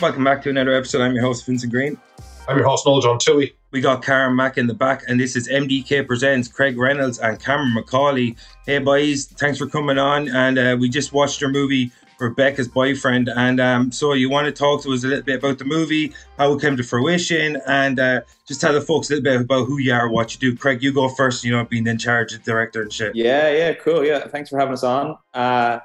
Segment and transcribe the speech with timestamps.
[0.00, 1.00] Welcome back to another episode.
[1.00, 1.98] I'm your host, Vincent Green.
[2.46, 3.56] I'm your host, Noel John Tilley.
[3.72, 7.42] We got Karen Mack in the back, and this is MDK Presents Craig Reynolds and
[7.42, 8.36] Cameron McCauley.
[8.64, 10.28] Hey, boys, thanks for coming on.
[10.28, 11.90] And uh, we just watched your movie,
[12.20, 13.28] Rebecca's Boyfriend.
[13.28, 16.14] And um, so, you want to talk to us a little bit about the movie,
[16.38, 19.66] how it came to fruition, and uh, just tell the folks a little bit about
[19.66, 20.56] who you are, what you do.
[20.56, 23.16] Craig, you go first, you know, being in charge of director and shit.
[23.16, 24.04] Yeah, yeah, cool.
[24.04, 25.18] Yeah, thanks for having us on.
[25.34, 25.80] Uh,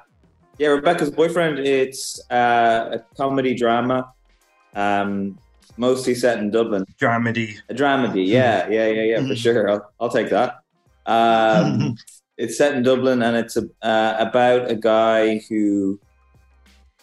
[0.58, 4.12] yeah, Rebecca's Boyfriend, it's uh, a comedy drama.
[4.74, 5.38] Um,
[5.76, 6.84] mostly set in Dublin.
[7.00, 7.56] Dramedy.
[7.68, 9.70] A dramedy, yeah, yeah, yeah, yeah, for sure.
[9.70, 10.60] I'll, I'll take that.
[11.06, 11.96] Um,
[12.36, 15.98] it's set in Dublin, and it's a, uh, about a guy who,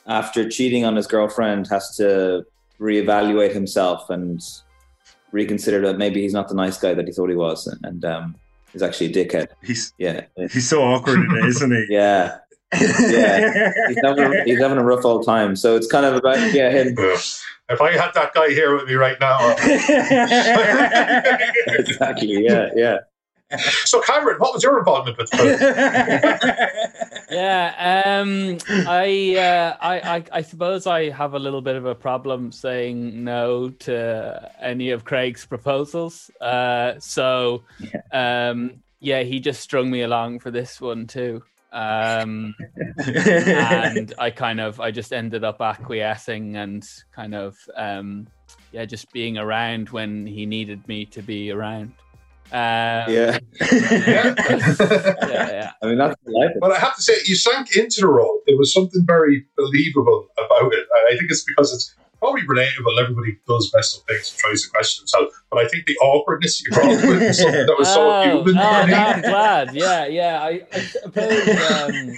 [0.08, 2.46] after cheating on his girlfriend, has to
[2.80, 4.42] reevaluate himself and
[5.32, 8.06] reconsider that maybe he's not the nice guy that he thought he was, and, and
[8.06, 8.36] um,
[8.72, 9.48] he's actually a dickhead.
[9.64, 11.86] He's Yeah, he's so awkward in it, isn't he?
[11.90, 12.38] yeah.
[12.80, 13.74] Yeah.
[13.88, 15.56] He's having, a, he's having a rough old time.
[15.56, 16.96] So it's kind of about yeah him.
[17.70, 19.52] If I had that guy here with me right now.
[21.80, 22.44] exactly.
[22.44, 22.70] Yeah.
[22.76, 22.98] Yeah.
[23.86, 25.30] so, Cameron, what was your involvement with
[27.32, 31.96] yeah, um, I, uh, I, I, I suppose I have a little bit of a
[31.96, 36.30] problem saying no to any of Craig's proposals.
[36.42, 37.64] Uh, so,
[38.12, 41.42] um, yeah, he just strung me along for this one too.
[41.72, 42.54] Um,
[43.06, 48.28] and I kind of, I just ended up acquiescing and kind of, um,
[48.72, 51.94] yeah, just being around when he needed me to be around.
[52.52, 53.40] Um, Yeah.
[53.62, 54.36] yeah.
[54.38, 55.72] yeah, yeah.
[55.82, 56.52] I mean, that's the life.
[56.60, 58.42] But I have to say, you sank into the role.
[58.46, 60.86] There was something very believable about it.
[61.08, 63.02] I think it's because it's probably relatable.
[63.02, 65.36] Everybody does mess up things and tries to question themselves.
[65.50, 68.58] But I think the awkwardness you brought with was something that was so oh, human.
[68.58, 69.74] oh, I'm glad.
[69.74, 70.42] Yeah, yeah.
[70.42, 71.72] I, I suppose.
[71.72, 72.14] Um,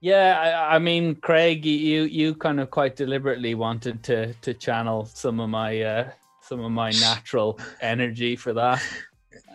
[0.00, 5.04] yeah, I, I mean, Craig, you you kind of quite deliberately wanted to to channel
[5.06, 8.82] some of my uh, some of my natural energy for that.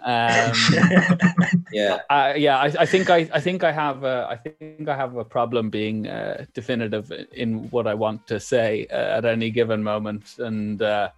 [0.03, 0.53] Um,
[1.71, 1.99] Yeah.
[2.09, 5.15] I, yeah, I, I think I, I think I have a, I think I have
[5.17, 9.83] a problem being uh, definitive in what I want to say uh, at any given
[9.83, 11.09] moment, and uh,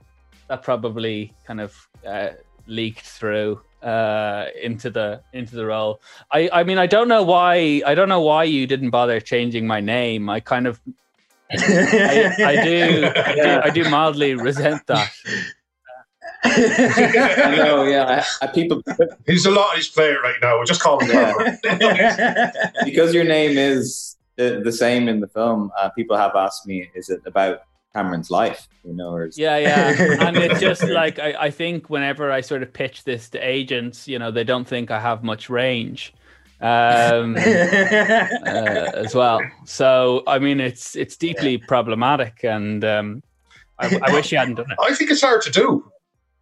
[0.48, 2.30] that probably kind of uh,
[2.68, 6.02] leaked through uh, into the into the role.
[6.31, 9.68] I, I mean, I don't know why I don't know why you didn't bother changing
[9.68, 10.30] my name.
[10.30, 10.80] I kind of
[11.52, 15.12] I, I do I do I do mildly resent that.
[16.44, 17.83] I know.
[17.83, 18.23] Yeah.
[18.41, 18.81] I, I, people
[19.27, 20.55] He's a lot of his player right now.
[20.57, 21.33] We'll just call him Yeah.
[21.63, 22.73] Cameron.
[22.85, 25.72] because your name is the, the same in the film.
[25.79, 27.63] Uh, people have asked me, is it about
[27.94, 28.67] Cameron's life?
[28.85, 29.89] You know, or is, Yeah, yeah.
[30.27, 34.07] And it's just like I, I think whenever I sort of pitch this to agents,
[34.07, 36.13] you know, they don't think I have much range.
[36.61, 39.39] Um uh, as well.
[39.66, 43.23] So I mean it's it's deeply problematic and um
[43.79, 44.77] I, I wish you hadn't done it.
[44.81, 45.89] I think it's hard to do.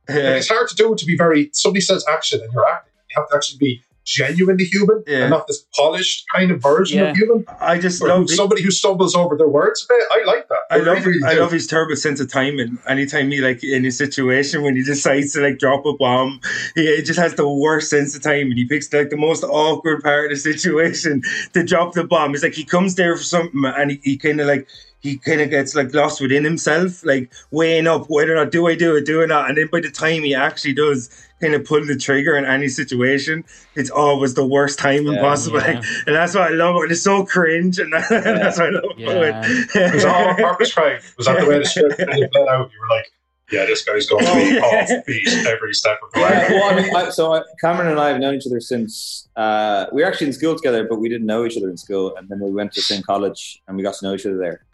[0.09, 1.49] Like, it's hard to do to be very.
[1.53, 2.93] Somebody says action and you're acting.
[3.09, 5.23] You have to actually be genuinely human Yeah.
[5.23, 7.09] and not this polished kind of version Yeah.
[7.11, 7.45] of human.
[7.59, 10.03] I just Or love somebody who stumbles over their words a bit.
[10.09, 10.59] I like that.
[10.71, 11.41] I love really I do.
[11.41, 12.77] love his terrible sense of timing.
[12.87, 16.39] Anytime he like in a situation when he decides to like drop a bomb,
[16.73, 19.43] he it just has the worst sense of time and he picks like the most
[19.43, 21.21] awkward part of the situation
[21.53, 22.33] to drop the bomb.
[22.33, 24.67] It's like he comes there for something and he, he kind of like
[25.01, 28.67] he kind of gets like lost within himself, like weighing up whether or not do
[28.67, 29.49] I do it, do it not.
[29.49, 31.09] And then by the time he actually does
[31.41, 33.43] kind of pull the trigger in any situation,
[33.75, 35.59] it's always the worst timing Yeah, possible.
[35.61, 35.67] yeah.
[35.79, 36.91] Like, and that's why I love it.
[36.91, 39.41] It's so cringe, and that's why I love Yeah.
[39.45, 39.69] it.
[39.75, 41.01] It was all on purpose, Craig.
[41.17, 42.71] Was that the way the script kind of played out?
[42.71, 43.05] You were like,
[43.51, 46.29] yeah, this guy's going to be off beat every step of the way.
[46.31, 49.29] Yeah, well, I mean, I, so I, Cameron and I have known each other since
[49.37, 52.13] uh, we were actually in school together, but we didn't know each other in school,
[52.17, 54.37] and then we went to the same college and we got to know each other
[54.37, 54.65] there.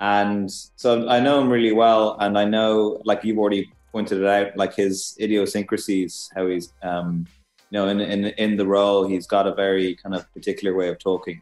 [0.00, 4.26] And so I know him really well, and I know, like you've already pointed it
[4.38, 7.26] out, like his idiosyncrasies, how he's, um,
[7.70, 10.88] you know, in, in in the role, he's got a very kind of particular way
[10.92, 11.38] of talking,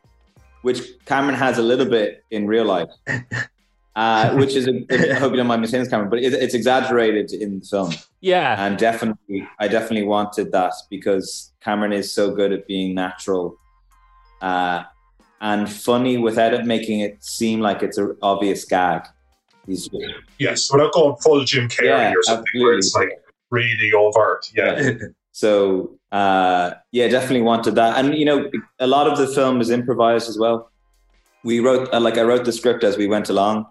[0.67, 2.93] which Cameron has a little bit in real life.
[3.97, 4.73] Uh, which is, a,
[5.15, 7.65] I hope you don't mind me saying this, Cameron, but it, it's exaggerated in the
[7.73, 7.93] film
[8.33, 8.51] Yeah.
[8.65, 13.45] and definitely i definitely wanted that because cameron is so good at being natural
[14.49, 14.81] uh,
[15.51, 19.03] and funny without it making it seem like it's an obvious gag
[19.67, 19.89] he's
[20.39, 23.11] Yes, without going full Jim Carrey Yeah, or something where it's like
[23.51, 24.51] really overt.
[24.55, 24.93] Yeah.
[25.33, 27.99] so uh, yeah definitely wanted that.
[27.99, 30.71] And you know a lot of the film is improvised as well.
[31.43, 33.67] We wrote uh, like i wrote the script as we went along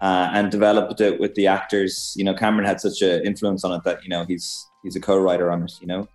[0.00, 2.14] uh, and developed it with the actors.
[2.16, 5.00] You know cameron had such an influence on it that you know he's he's a
[5.00, 6.08] co-writer on it you know?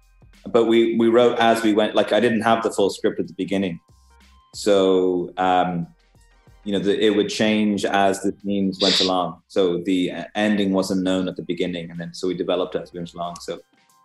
[0.48, 3.28] But we we wrote as we went like i didn't have the full script at
[3.28, 3.80] the beginning.
[4.54, 5.88] So um
[6.66, 9.42] you know, the, it would change as the scenes went along.
[9.48, 12.92] So the ending wasn't known at the beginning, and then so we developed it as
[12.92, 13.36] we went along.
[13.40, 13.60] So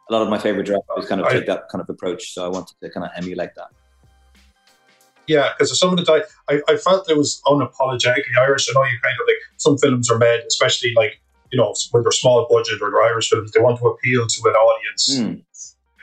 [0.09, 2.33] a lot of my favorite drivers kind of I- take that kind of approach.
[2.35, 3.69] So I wanted to kind of emulate that.
[5.27, 8.69] Yeah, because some of the time I, I felt it was unapologetically Irish.
[8.69, 11.21] I know you kind of like some films are made, especially like
[11.53, 14.49] you know when they're small budget or they're Irish films, they want to appeal to
[14.49, 15.17] an audience.
[15.17, 15.43] Mm.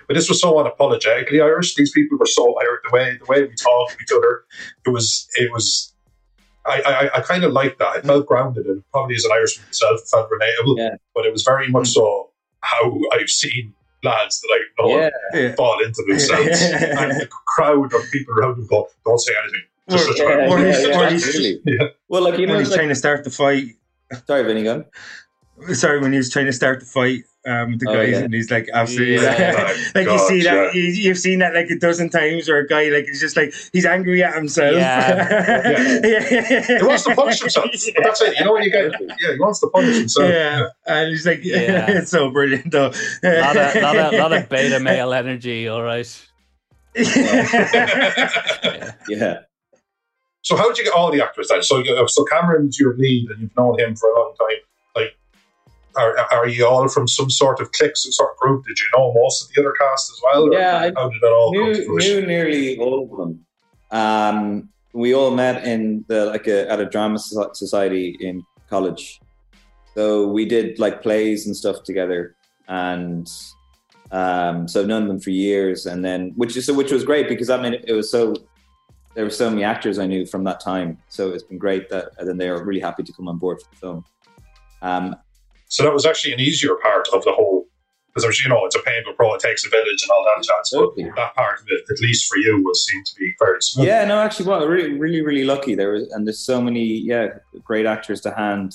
[0.07, 1.75] But this was so unapologetically Irish.
[1.75, 2.81] These people were so Irish.
[2.89, 4.45] The way the way we talked to each other,
[4.85, 5.93] it was it was.
[6.67, 7.87] I, I, I kind of liked that.
[7.87, 10.77] I felt grounded, and probably as an Irishman myself, it felt relatable.
[10.77, 10.95] Yeah.
[11.15, 12.29] But it was very much so
[12.61, 13.73] how I've seen
[14.03, 15.55] lads that I know Yeah, Yeah.
[15.55, 20.09] fall into themselves, and the crowd of people around them go, "Don't say anything." Just
[20.09, 21.59] Or- yeah, or yeah, he's- yeah, or.
[21.65, 21.87] Yeah.
[22.09, 23.67] Well, like you know, when he's like, trying to start the fight.
[24.27, 24.85] sorry, Vinny, go.
[25.73, 28.17] Sorry, when he was trying to start the fight um, with the Oh, yeah.
[28.19, 29.73] and he's like, absolutely, Yeah.
[29.95, 30.81] like you God, see that, yeah.
[30.81, 33.53] you, you've seen that like a dozen times, or a guy like he's just like
[33.73, 34.75] he's angry at himself.
[34.75, 35.99] Yeah,
[36.79, 38.37] He wants to punish himself, but that's it.
[38.37, 38.91] You know what you get,
[39.21, 40.29] yeah, he wants to punish himself.
[40.29, 41.85] yeah, and he's like, Yeah.
[41.89, 42.91] it's so brilliant though.
[43.23, 45.67] lot of, lot of, lot of beta male energy.
[45.67, 46.07] All right.
[46.95, 48.93] Yeah.
[49.07, 49.37] Yeah.
[50.41, 51.61] So how did you get all the actors then?
[51.63, 54.57] So so Cameron's your lead, and you've known him for a long time.
[54.95, 55.17] Like,
[55.97, 58.65] are, are you all from some sort of clique, some sort of group?
[58.65, 60.43] Did you know most of the other cast as well?
[60.47, 62.19] or Yeah, I- how did it all come to knew, fruition?
[62.21, 63.45] knew nearly all of them.
[63.91, 69.21] Um, we all met in the like a, at a drama society in college.
[69.95, 72.35] So we did like plays and stuff together,
[72.67, 73.27] and
[74.11, 75.85] um, so I've known them for years.
[75.85, 78.35] And then which is so which was great because I mean it, it was so
[79.15, 80.97] there were so many actors I knew from that time.
[81.09, 83.59] So it's been great that and then they were really happy to come on board
[83.61, 84.05] for the film.
[84.83, 85.15] Um,
[85.69, 87.65] So that was actually an easier part of the whole,
[88.13, 90.69] because you know it's a painful pro, it takes a village and all that jazz.
[90.71, 91.11] But Totally.
[91.15, 93.87] that part of it, at least for you, was seemed to be very smooth.
[93.87, 95.75] Yeah, no, actually, well, really, really, really lucky.
[95.75, 97.27] There was, and there's so many, yeah,
[97.63, 98.73] great actors to hand,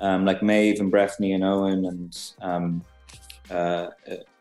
[0.00, 2.84] um, like Maeve and Breffney and Owen and um,
[3.50, 3.88] uh,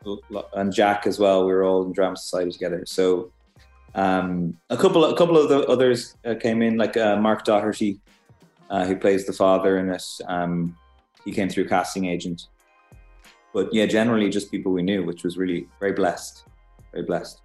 [0.06, 1.46] uh, and Jack as well.
[1.46, 2.84] We were all in drama society together.
[2.86, 3.32] So
[3.96, 8.00] um, a couple, a couple of the others uh, came in, like uh, Mark Doherty,
[8.70, 10.04] uh, who plays the father in it.
[10.28, 10.78] Um,
[11.26, 12.48] he came through casting agent,
[13.54, 16.44] but yeah, generally just people we knew, which was really very blessed,
[16.92, 17.42] very blessed.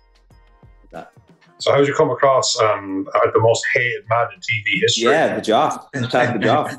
[0.83, 1.13] with That.
[1.59, 5.11] So how did you come across um, uh, the most hated man in TV history?
[5.11, 5.87] Yeah, the Joff.
[5.93, 6.79] The Joff.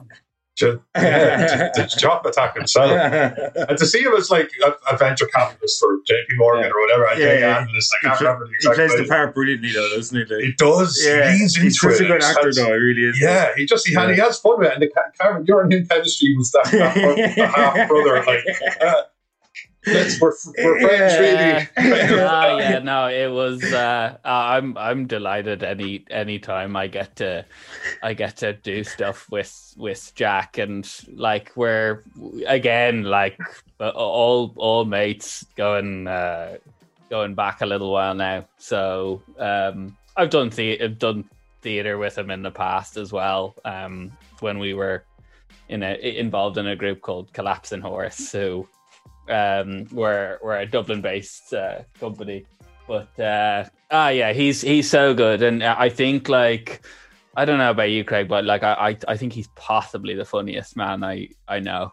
[0.59, 2.91] Ju- yeah, the, the job attack himself.
[2.91, 6.71] And to see him as like a, a venture capitalist for JP Morgan Yeah.
[6.71, 7.57] or whatever, a Yeah, yeah, yeah.
[7.59, 10.33] analyst, I He can't pl- remember the he plays the part brilliantly though, doesn't he?
[10.35, 11.01] Like, He does.
[11.06, 12.65] yeah, He's he's such a good actor though.
[12.65, 13.21] He really is.
[13.21, 14.73] Yeah, he just he, and he has fun with it.
[14.73, 18.23] And the Ca- Cameron, your him chemistry was that, that half brother.
[18.25, 18.44] Like,
[18.81, 18.94] uh,
[19.86, 21.68] we're, we're friends, really.
[22.22, 23.64] Ah, yeah, no, it was.
[23.64, 27.46] Uh, I'm I'm delighted any any time I get to
[28.04, 32.04] I get to do stuff with with Jack and like we're
[32.48, 33.38] again like
[33.80, 36.58] uh, all all mates going uh,
[37.10, 38.46] going back a little while now.
[38.58, 41.30] So um, I've done the I've done
[41.62, 43.56] theater with him in the past as well.
[43.66, 44.12] Um,
[44.42, 45.04] when we were
[45.70, 48.68] in a involved in a group called Collapsing Horse, who
[49.30, 52.46] um, we're we're a Dublin-based uh, company,
[52.88, 56.81] but uh, ah, yeah, he's he's so good, and I think like
[57.36, 60.26] I don't know about you, Craig, but like I I, I think he's possibly the
[60.26, 61.92] funniest man I I know.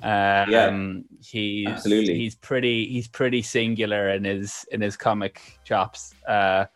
[0.00, 0.92] Um, Yeah,
[1.24, 2.14] he's absolutely.
[2.14, 6.66] he's pretty he's pretty singular in his in his comic chops, uh,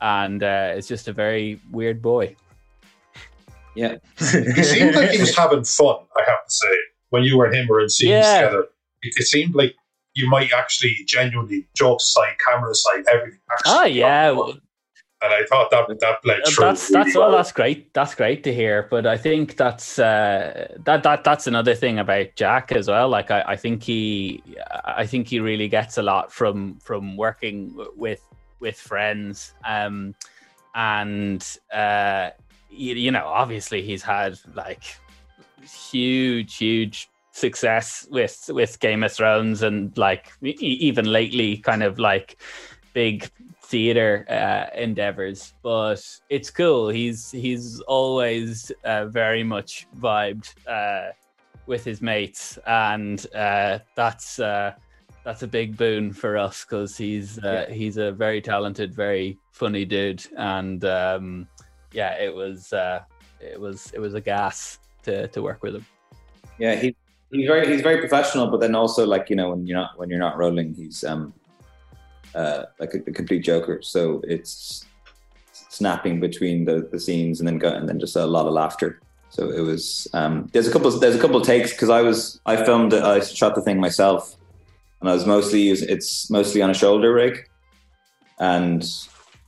[0.00, 2.34] and uh, it's just a very weird boy.
[3.74, 3.96] Yeah.
[4.18, 6.74] he seemed like he was having fun, I have to say,
[7.10, 8.40] when you and him were in scenes Yeah.
[8.42, 8.66] together.
[9.02, 9.74] It, it seemed like
[10.14, 13.40] you might actually genuinely, jokes aside, camera aside, everything.
[13.50, 14.30] Actually Oh yeah.
[15.24, 16.64] And I thought that that bled through.
[16.64, 17.36] that's really that's well, well.
[17.36, 17.94] that's great.
[17.94, 18.88] That's great to hear.
[18.90, 23.08] But I think that's uh, that that that's another thing about Jack as well.
[23.08, 24.42] Like I, I think he
[24.84, 28.20] I think he really gets a lot from from working with
[28.58, 29.54] with friends.
[29.64, 30.16] Um,
[30.74, 32.30] and uh,
[32.68, 34.98] you, you know, obviously he's had like
[35.62, 41.98] huge, huge success with with Game of Thrones and like e- even lately, kind of
[41.98, 42.40] like
[42.92, 43.30] big
[43.62, 46.88] theater uh, endeavors, but it's cool.
[46.88, 51.12] He's he's always uh, very much vibed uh,
[51.66, 54.72] with his mates, and uh, that's uh,
[55.24, 59.84] that's a big boon for us because he's uh, he's a very talented, very funny
[59.84, 61.48] dude, and um,
[61.92, 63.00] yeah, it was uh,
[63.40, 65.86] it was it was a gas to to work with him.
[66.58, 66.94] Yeah, he,
[67.32, 70.10] he's very he's very professional, but then also like you know when you're not when
[70.10, 71.32] you're not rolling, he's um
[72.34, 73.80] uh like a, a complete joker.
[73.82, 74.84] So it's
[75.52, 79.00] snapping between the, the scenes and then go, and then just a lot of laughter.
[79.30, 82.62] So it was um, there's a couple there's a couple takes because I was I
[82.62, 84.36] filmed it, I shot the thing myself
[85.00, 87.48] and I was mostly it's mostly on a shoulder rig
[88.38, 88.84] and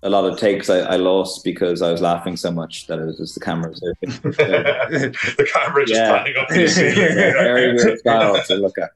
[0.04, 3.04] a lot of takes I, I lost because I was laughing so much that it
[3.06, 4.10] was just the camera was open.
[4.10, 6.16] So, the camera just Yeah.
[6.18, 6.94] panning up the ceiling.
[7.16, 8.90] very weird style to look at.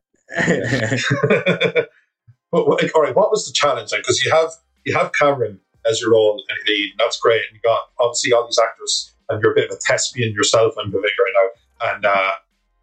[2.51, 3.91] but what- all right, what was the challenge?
[3.91, 4.51] Because you have
[4.85, 7.43] you have Cameron as your role and lead, and that's great.
[7.49, 10.75] And you got obviously all these actors, and you're a bit of a thespian yourself.
[10.79, 11.95] I'm believing right now.
[11.95, 12.33] And uh,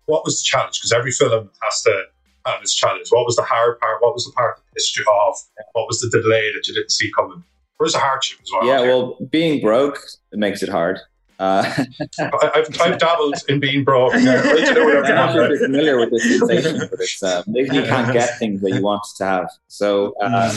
[0.05, 0.79] what was the challenge?
[0.79, 2.03] Because every film has to
[2.45, 3.07] have its challenge.
[3.09, 4.01] What was the hard part?
[4.01, 5.43] What was the part that pissed you off?
[5.73, 7.43] What was the delay that you didn't see coming?
[7.77, 8.65] Where's the hardship as well?
[8.67, 9.99] Yeah, well, being broke
[10.31, 10.99] it makes it hard.
[11.37, 11.63] Uh,
[12.19, 14.13] I, I've, I've dabbled in being broke.
[14.17, 15.53] Yeah, right to do whatever you I'm not sure want.
[15.53, 18.71] if you're familiar with this sensation, but it's uh, maybe you can't get things that
[18.71, 19.49] you want to have.
[19.67, 20.53] So uh,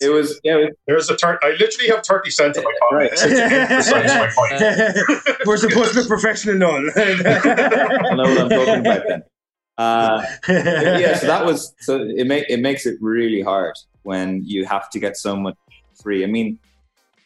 [0.00, 2.72] it was, yeah, it was There's a thir- I literally have 30 cents in my
[2.80, 2.96] pocket.
[2.96, 3.10] Right.
[3.12, 5.38] It's to my point.
[5.46, 6.88] We're supposed to be professional none.
[6.96, 9.22] I know what I'm talking about then.
[9.76, 14.66] Uh, yeah, so that was so it make it makes it really hard when you
[14.66, 15.56] have to get so much
[16.02, 16.24] free.
[16.24, 16.58] I mean,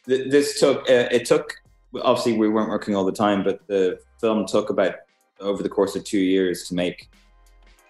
[0.07, 1.53] th- this took uh, it took
[2.01, 4.95] obviously we weren't working all the time, but the film took about
[5.39, 7.09] over the course of two years to make.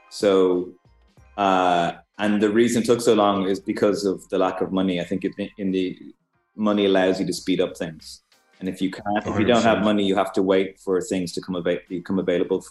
[0.09, 0.69] So,
[1.37, 5.01] uh, and the reason it took so long is because of the lack of money.
[5.01, 5.97] I think it, in the
[6.55, 8.21] money allows you to speed up things,
[8.59, 11.33] and if you can't, if you don't have money, you have to wait for things
[11.33, 12.65] to come about become available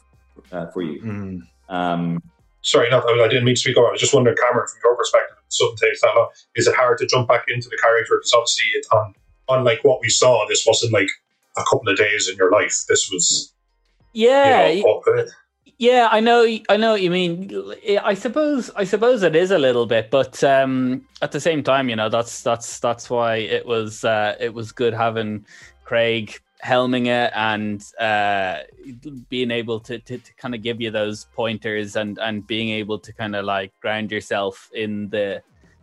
[0.53, 1.03] uh, for you.
[1.03, 1.43] Mm.
[1.69, 2.23] Um,
[2.65, 3.89] Sorry, not, I didn't mean to speak over.
[3.89, 6.29] I was just wondering, Cameron, from your perspective, takes that long.
[6.57, 8.17] Is it hard to jump back into the character?
[8.19, 9.15] Because obviously, it, on,
[9.49, 11.09] unlike what we saw, this wasn't like
[11.57, 12.85] a couple of days in your life.
[12.89, 13.53] This was,
[14.13, 15.27] Yeah, you know,
[15.79, 16.47] Yeah, I know.
[16.69, 17.51] I know what you mean.
[18.03, 18.71] I suppose.
[18.77, 22.09] I suppose it is a little bit, but um, at the same time, you know,
[22.09, 25.45] that's that's that's why it was uh, it was good having
[25.85, 28.61] Craig helming it and uh,
[29.29, 32.99] being able to, to, to kind of give you those pointers and and being able
[32.99, 35.43] to kind of like ground yourself in the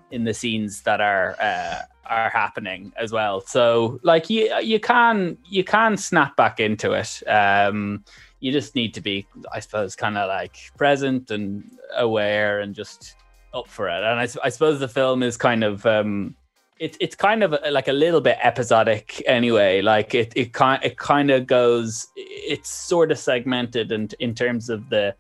[0.10, 3.42] in the scenes that are uh, are happening as well.
[3.42, 7.22] So like you you can you can snap back into it.
[7.28, 8.04] Um,
[8.42, 11.64] you just need to be, I suppose, kind of like present and
[11.96, 13.16] aware and just
[13.54, 14.04] up for it.
[14.04, 16.36] And I, I suppose the film is kind of, um,
[16.82, 19.84] it's it's kind of like a little bit episodic anyway.
[19.84, 24.68] Like it it kind it kind of goes, it's sort of segmented and in terms
[24.68, 25.16] of the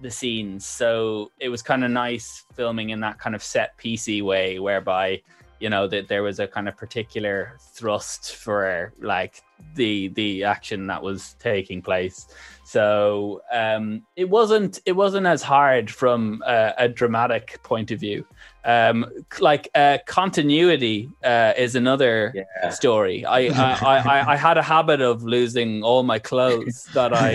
[0.00, 0.66] the scenes.
[0.66, 5.22] So it was kind of nice filming in that kind of set piecey way, whereby
[5.60, 9.40] you know that there was a kind of particular thrust for like
[9.76, 12.26] the the action that was taking place
[12.64, 18.26] so um it wasn't it wasn't as hard from a, a dramatic point of view
[18.64, 19.04] um
[19.40, 22.70] like uh continuity uh is another yeah.
[22.70, 23.24] story.
[23.24, 27.32] I, I i i had a habit of losing all my clothes that i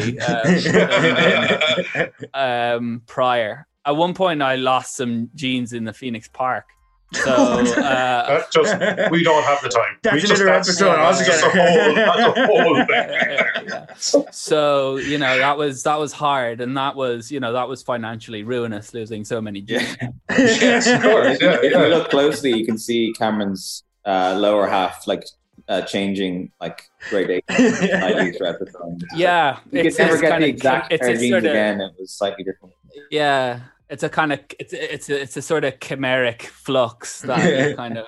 [2.34, 2.38] uh,
[2.78, 3.68] um prior.
[3.86, 6.66] At one point i lost some jeans in the phoenix park
[7.12, 9.98] so uh that's just, we don't have the time.
[10.04, 13.68] That's we just, another that's, episode that's just a whole, that's a whole thing.
[13.68, 13.86] yeah.
[14.32, 17.82] So you know that was that was hard, and that was you know that was
[17.82, 19.98] financially ruinous, losing so many jeans.
[20.30, 21.42] Yes, of course.
[21.42, 21.84] Yeah, if yeah.
[21.84, 25.26] you look closely, you can see Cameron's uh, lower half like
[25.68, 29.00] uh, changing like grade eight slightly throughout the film.
[29.16, 31.82] Yeah, You could never get kind the exact it's pair of jeans sort of again.
[31.82, 32.74] It was slightly different.
[33.12, 37.76] yeah, it's a kind of it's it's a, it's a sort of chimeric flux that
[37.76, 38.06] kind of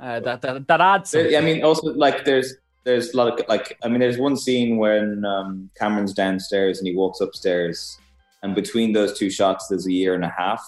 [0.00, 1.10] uh, that, that that adds.
[1.10, 1.38] There- Something.
[1.38, 4.76] I mean, also like there's there's a lot of like I mean, there's one scene
[4.78, 7.98] when um, Cameron's downstairs and he walks upstairs,
[8.42, 10.62] and between those two shots, there's a year and a half.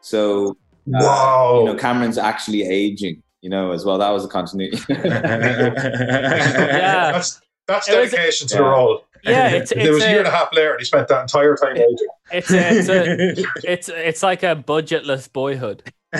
[0.00, 0.54] So uh,
[0.86, 1.58] Wow.
[1.60, 3.22] you know, Cameron's actually aging.
[3.40, 3.98] You know, as well.
[3.98, 4.78] That was a continuity.
[5.68, 5.70] Yeah.
[7.12, 8.68] That's, that's It was- dedication to the Yeah.
[8.68, 9.04] role.
[9.24, 11.08] Yeah, it's There was it's a year and a, a half later, and he spent
[11.08, 11.96] that entire time aging.
[12.32, 15.82] it's a, it's a, it's it's like a budgetless boyhood.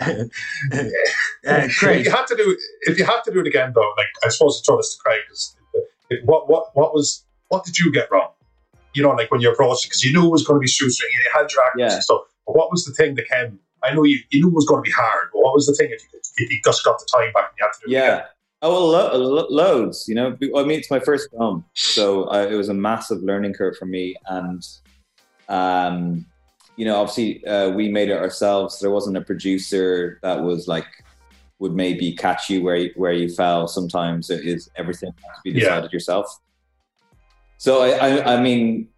[0.00, 3.92] Uh, If Craig, you had to do, if you had to do it again, though,
[3.96, 5.56] like I suppose to throw this to Craig, is
[6.24, 8.30] what what what was what did you get wrong?
[8.94, 10.68] You know, like when you approached it, because you knew it was going to be
[10.68, 11.94] shoestring, you had your actors Yeah.
[11.94, 12.22] and stuff.
[12.46, 13.58] But what was the thing that came?
[13.82, 15.74] I know you, you knew it was going to be hard, but what was the
[15.74, 17.86] thing if you, if you just got the time back and you had to do
[17.86, 18.14] it Yeah.
[18.14, 18.26] again?
[18.60, 20.06] Oh well, lo- lo- loads.
[20.08, 23.52] You know, I mean, it's my first film, so uh, it was a massive learning
[23.54, 24.16] curve for me.
[24.26, 24.62] And,
[25.48, 26.26] um,
[26.76, 28.80] you know, obviously, uh, we made it ourselves.
[28.80, 30.86] There wasn't a producer that was like
[31.60, 33.66] would maybe catch you where you, where you fell.
[33.68, 35.60] Sometimes it is everything has to be Yeah.
[35.60, 36.26] decided yourself.
[37.58, 38.88] So I, I, I mean,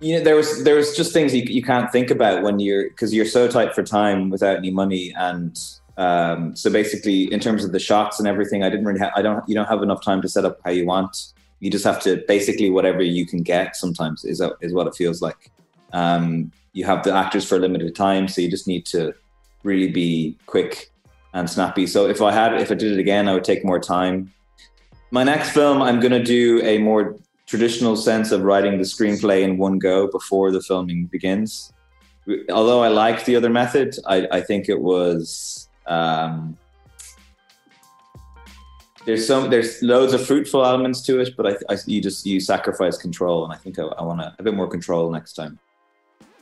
[0.00, 2.90] you know, there was there was just things you, you can't think about when you're
[2.90, 5.58] because you're so tight for time without any money and
[5.96, 9.00] Um, so basically, in terms of the shots and everything, I didn't really.
[9.00, 9.46] Ha- I don't.
[9.48, 11.32] You don't have enough time to set up how you want.
[11.60, 13.76] You just have to basically whatever you can get.
[13.76, 15.50] Sometimes is is what it feels like.
[15.92, 19.14] Um, you have the actors for a limited time, so you just need to
[19.62, 20.90] really be quick
[21.32, 21.86] and snappy.
[21.86, 24.32] So if I had, if I did it again, I would take more time.
[25.10, 29.42] My next film, I'm going to do a more traditional sense of writing the screenplay
[29.42, 31.72] in one go before the filming begins.
[32.50, 36.56] Although I like the other method, I, I think it was um,
[39.04, 42.40] there's some there's loads of fruitful elements to it, but I, I you just you
[42.40, 45.58] sacrifice control, and I think I, I want a bit more control next time.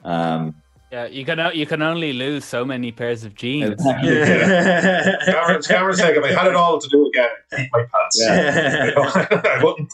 [0.02, 0.54] Um,
[0.90, 3.82] yeah, you can you can only lose so many pairs of jeans.
[3.82, 8.20] Cameron's, Cameron's like, if I had it all to do again, keep my pants.
[8.20, 8.92] Yeah.
[8.96, 9.92] I wouldn't.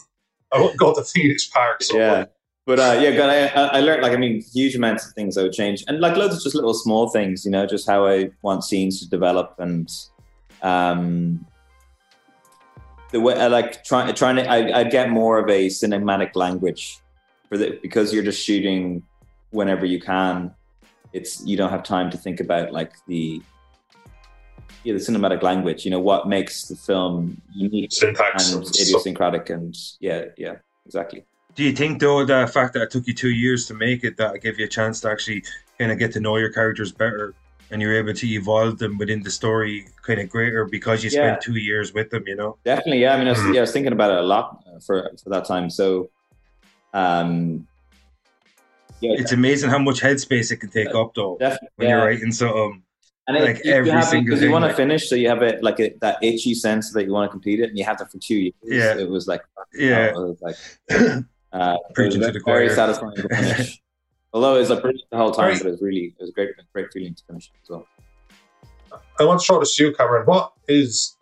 [0.53, 1.81] I wouldn't go to Phoenix Park.
[1.81, 2.25] So yeah.
[2.65, 5.43] But uh, yeah, God, I, I learned like I mean, huge amounts of things I
[5.43, 8.29] would change, and like loads of just little small things, you know, just how I
[8.43, 9.91] want scenes to develop, and
[10.61, 11.45] um,
[13.11, 16.99] the way I like trying trying to I, I get more of a cinematic language
[17.49, 19.01] for the because you're just shooting
[19.49, 20.53] whenever you can.
[21.13, 23.41] It's you don't have time to think about like the
[24.83, 25.83] yeah the cinematic language.
[25.83, 31.25] You know what makes the film unique syntax and idiosyncratic, and yeah, yeah, exactly.
[31.55, 34.17] Do you think though the fact that it took you two years to make it
[34.17, 35.43] that gave you a chance to actually
[35.77, 37.33] kind of get to know your characters better
[37.71, 41.41] and you're able to evolve them within the story kind of greater because you spent
[41.41, 42.57] two years with them, you know?
[42.65, 43.13] Definitely, yeah.
[43.13, 43.53] I mean, I was, Mhm.
[43.53, 45.69] yeah, I was thinking about it a lot uh, for for that time.
[45.69, 46.09] So,
[46.93, 47.67] um,
[48.99, 51.69] yeah, It's amazing how much headspace it can take up though definitely.
[51.77, 51.95] when yeah.
[51.97, 52.83] you're writing something.
[53.27, 55.41] And like you, every you have, single because you want to finish, so you have
[55.41, 57.97] it like a, that itchy sense that you want to complete it, and you have
[57.99, 58.53] that for two years.
[58.63, 58.97] Yeah.
[58.97, 59.41] it was like,
[59.73, 60.07] Yeah.
[60.07, 60.55] it was like,
[61.53, 63.81] uh, Preaching to very, the very satisfying to finish.
[64.33, 65.57] Although it's a like brilliant the whole time, Right.
[65.59, 67.85] but it was really, it was a great, great feeling to finish as well.
[69.19, 70.25] I want to throw this to you, Cameron.
[70.25, 71.15] What is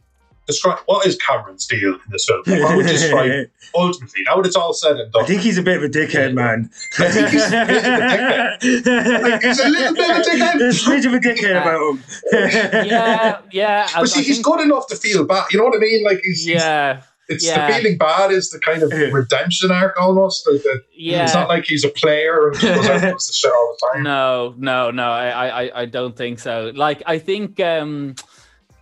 [0.48, 2.42] describe what is Cameron's deal in this film?
[2.46, 4.22] What would you describe ultimately?
[4.26, 6.34] Now that it's all said and I done, think he's a bit of a dickhead,
[6.34, 6.70] man.
[7.00, 9.22] I think he's a bit of a dickhead.
[9.24, 10.54] Like, he's a little bit of a dickhead.
[10.60, 12.86] There's a bit of a dickhead about him.
[12.88, 13.88] yeah, yeah.
[13.96, 15.46] I- but see, I he's think- good enough to feel bad.
[15.52, 16.04] You know what I mean?
[16.04, 17.68] Like he's, he's Yeah, it's yeah.
[17.68, 20.48] the feeling bad is the kind of redemption arc almost.
[20.52, 21.24] Like the, yeah.
[21.24, 23.76] It's not like he's a player and just goes out and does the shit all
[23.80, 24.04] the time.
[24.04, 25.10] No, no, no.
[25.10, 26.72] I, I, I- I don't think so.
[26.76, 28.16] Like, I think, um,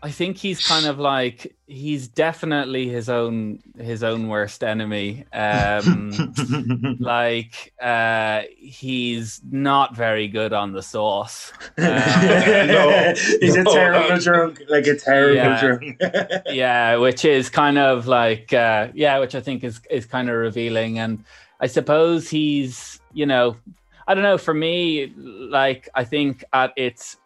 [0.03, 5.25] I think he's kind of like he's definitely his own his own worst enemy.
[5.33, 6.11] Um,
[6.99, 11.51] like, uh, he's not very good on the sauce.
[11.77, 14.19] Uh, No, he's a terrible no.
[14.19, 15.59] drunk, like a terrible Yeah.
[15.59, 16.01] drunk.
[16.47, 20.35] yeah, which is kind of like uh, yeah, which I think is is kind of
[20.35, 21.23] revealing, and
[21.59, 23.57] I suppose he's you know
[24.07, 27.17] I don't know for me like I think at its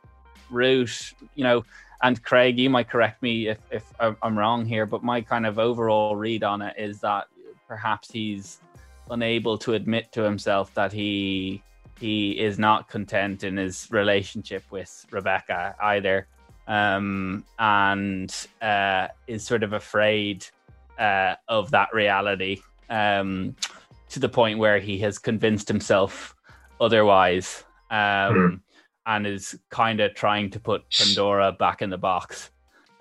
[0.49, 1.63] root you know
[2.03, 5.59] and Craig you might correct me if if I'm wrong here, but my kind of
[5.59, 7.27] overall read on it is that
[7.67, 8.59] perhaps he's
[9.09, 11.63] unable to admit to himself that he
[11.99, 16.27] he is not content in his relationship with Rebecca either.
[16.67, 20.45] Um, and uh, is sort of afraid
[20.97, 23.55] uh, of that reality um,
[24.09, 26.35] to the point where he has convinced himself
[26.79, 27.65] otherwise.
[27.89, 28.61] Um,
[29.05, 32.51] and is kind of trying to put Pandora back in the box.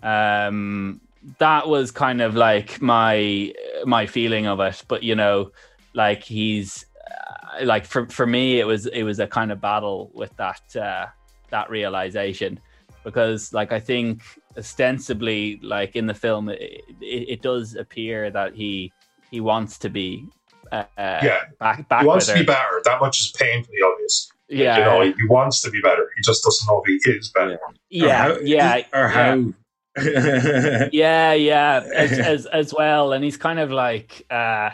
[0.02, 1.00] Um,
[1.38, 3.52] that was kind of like my
[3.84, 5.52] my feeling of it, but you know,
[5.94, 10.10] like he's uh, like for for me, it was it was a kind of battle
[10.14, 11.06] with that uh,
[11.50, 12.58] that realization
[13.04, 14.22] because like I think
[14.56, 16.60] ostensibly like in the film it,
[17.00, 18.92] it, it does appear that he
[19.30, 20.26] he wants to be
[20.72, 21.42] uh, Yeah.
[21.58, 22.80] back back He wants to be better.
[22.84, 24.30] That much is painfully obvious.
[24.50, 26.04] Yeah You know, he, he wants to be better.
[26.16, 27.58] He just doesn't know if he is better.
[27.88, 29.08] yeah Or how- yeah Or yeah.
[29.08, 29.52] how.
[30.92, 34.70] yeah yeah as, as as well and he's kind of like uh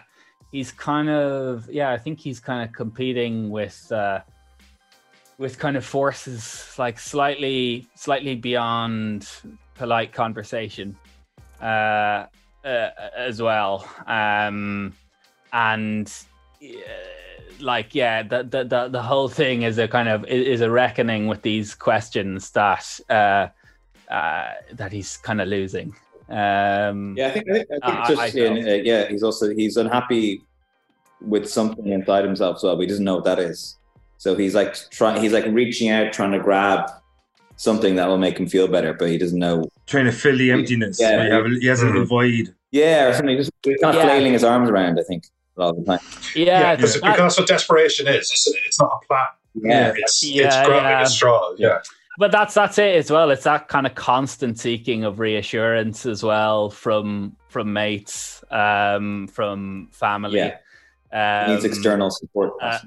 [0.52, 4.20] he's kind of yeah i think he's kind of competing with uh
[5.38, 9.26] with kind of forces like slightly slightly beyond
[9.74, 10.96] polite conversation
[11.62, 12.26] uh,
[12.64, 14.92] uh as well um
[15.54, 16.12] and
[17.60, 21.26] like yeah the, the the the whole thing is a kind of is a reckoning
[21.26, 23.48] with these questions that uh
[24.08, 25.94] uh, that he's kind of losing.
[26.28, 29.22] Um, Yeah, I think I think, I think Uh, just I in, uh, yeah, he's
[29.22, 30.42] also he's unhappy
[31.20, 33.76] with something inside himself as well, but he doesn't know what that is.
[34.18, 36.88] So he's like trying, he's like reaching out, trying to grab
[37.56, 39.68] something that will make him feel better, but he doesn't know.
[39.86, 41.00] Trying to fill the emptiness.
[41.00, 41.42] Yeah.
[41.46, 42.54] He, he has a little void.
[42.70, 43.36] Yeah, or something.
[43.36, 44.08] Just he's kind of Yeah.
[44.08, 45.00] flailing his arms around.
[45.00, 45.24] I think
[45.56, 45.98] a lot of the time.
[46.34, 48.62] yeah, Because that- because that's what desperation is, isn't it?
[48.66, 49.26] It's not a plan.
[49.54, 51.00] Yeah, It's Yeah, it's grabbing yeah.
[51.00, 51.56] at straws.
[51.58, 51.78] Yeah.
[52.18, 53.30] but that's that's it as well.
[53.30, 59.88] It's that kind of constant seeking of reassurance as well from from mates, um, from
[59.92, 60.38] family.
[60.38, 61.44] Yeah.
[61.46, 62.52] Um, needs external support.
[62.60, 62.78] uh,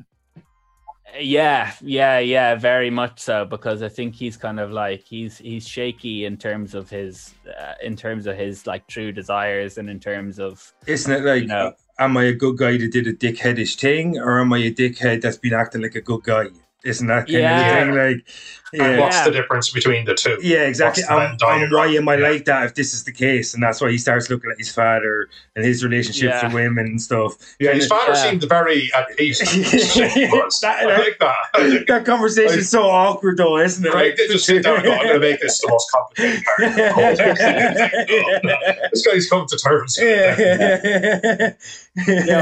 [1.20, 3.46] yeah, yeah, yeah, very much so.
[3.46, 7.74] Because I think he's kind of like he's he's shaky in terms of his uh,
[7.82, 11.48] in terms of his like true desires and in terms of Isn't it like, You
[11.48, 11.74] know.
[12.00, 15.22] Am I a good guy that did a dickheadish thing, or am I a dickhead
[15.22, 16.48] that's been acting like a good guy?
[16.86, 17.60] Isn't that kind Yeah.
[17.60, 17.98] of the thing?
[18.16, 18.26] Like,
[18.72, 19.24] And yeah, what's Yeah.
[19.26, 20.38] the difference between the two?
[20.44, 21.02] yeah, exactly.
[21.10, 22.30] What's And, and why am I Yeah.
[22.30, 23.56] like that if this is the case?
[23.56, 26.46] And that's why he starts looking at his father and his relationships Yeah.
[26.46, 27.34] with women and stuff.
[27.60, 28.30] Yeah, his father Yeah.
[28.30, 29.40] seemed very at peace.
[29.52, 30.60] He was.
[30.62, 31.36] That- I like that.
[31.88, 33.92] that conversation is so awkward, though, isn't it?
[33.94, 36.44] Right, they just sit down and go, I'm going to make this the most complicated
[36.46, 36.60] part.
[38.92, 39.98] this guy's come to terms.
[40.00, 41.54] yeah, yeah,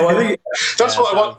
[0.03, 0.39] well, I think
[0.77, 1.37] That's Yeah, what I want.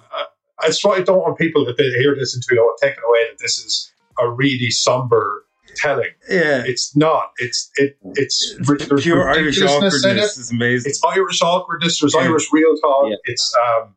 [0.61, 3.27] That's why I don't want people that they hear this and to know taken away
[3.31, 5.45] that this is a really somber
[5.77, 6.11] telling.
[6.29, 6.63] yeah.
[6.67, 7.31] It's not.
[7.39, 7.97] It's it.
[8.15, 9.71] It's there's Pure Irish in it.
[9.71, 10.91] awkwardness is amazing.
[10.91, 12.01] It's Irish awkwardness.
[12.01, 12.23] There's Yeah.
[12.23, 13.07] Irish real talk.
[13.11, 13.17] Yeah.
[13.27, 13.95] It's um,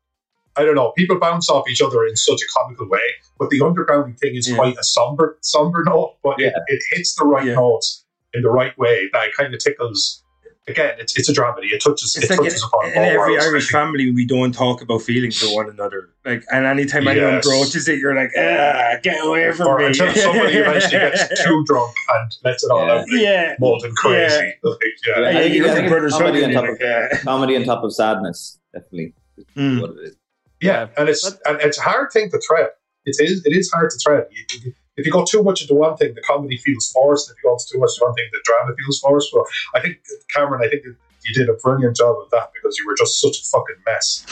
[0.56, 0.91] I don't know.
[0.97, 3.00] People bounce off each other in such a comical way,
[3.39, 4.58] but the undergrounding thing is Yeah.
[4.58, 6.17] quite a somber, somber note.
[6.24, 9.10] But it, it hits the right notes in the right way.
[9.13, 10.20] That kind of tickles.
[10.67, 11.71] Again, it's it's a dramedy.
[11.74, 12.15] It touches.
[12.15, 14.82] It's it like touches in, upon in all every worlds, Irish family, we don't talk
[14.84, 16.10] about feelings with one another.
[16.24, 19.86] Like, and anytime anyone broaches it, you're like, ah, get away from Or me.
[19.88, 22.91] until somebody eventually gets too drunk and lets it all Yeah.
[22.93, 22.97] out.
[23.00, 24.54] Like, yeah, molten crazy.
[24.63, 25.19] Like, yeah.
[25.19, 25.28] Yeah.
[25.30, 27.12] And I think- you I look think at Brothers comedy Hugging, on you're top like,
[27.12, 27.17] yeah.
[27.24, 29.13] comedy on top of sadness, definitely.
[29.58, 29.82] Mm.
[29.82, 30.15] What it is.
[30.62, 32.69] Yeah, and it's and it's a hard thing to thread.
[33.06, 34.28] It is it is hard to thread.
[34.30, 37.30] You, you- if you go too much into one thing, the comedy feels forced.
[37.32, 39.32] If you go too much into one thing, the drama feels forced.
[39.34, 39.43] But
[39.75, 39.97] I think
[40.34, 43.21] Cameron, I think that you did a brilliant job of that because you were just
[43.21, 44.25] such a fucking mess.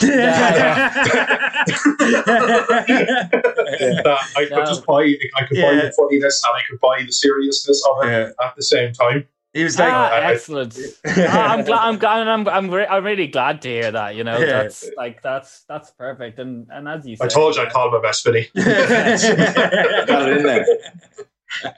[2.90, 4.64] that I could No.
[4.66, 5.02] just buy
[5.36, 8.46] I could buy the funniness and I could buy the seriousness of it Yeah.
[8.46, 9.26] at the same time.
[9.52, 10.78] He was like, ah, I- excellent.
[11.06, 11.80] Ah, I'm glad.
[11.80, 12.28] I'm glad.
[12.28, 12.48] I'm.
[12.48, 12.70] I'm.
[12.70, 14.14] Re- I'm really glad to hear that.
[14.14, 14.62] You know, Yeah.
[14.62, 16.38] that's like that's that's perfect.
[16.38, 18.48] And and as you said, I said, told you I'd call him a mess, Vinny.
[18.54, 20.66] Got it in there.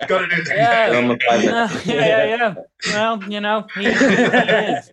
[0.07, 0.57] Got it in there.
[0.57, 0.97] Yeah.
[0.97, 1.87] Almost five minutes.
[1.87, 2.55] yeah, yeah, yeah, yeah.
[2.93, 4.91] Well, you know, he, he is.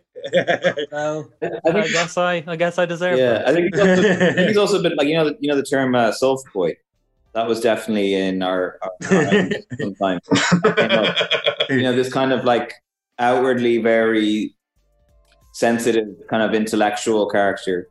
[0.89, 2.43] So I I guess I.
[2.47, 3.17] I guess I deserve.
[3.19, 3.47] yeah, it.
[3.47, 5.49] I think it's also, I think it's also a bit like you know the, you
[5.49, 6.77] know the term uh, soft boy.
[7.33, 10.21] That was definitely in our, our time sometimes.
[11.69, 12.73] You know, this kind of like
[13.19, 14.55] outwardly very
[15.53, 17.87] sensitive, kind of intellectual character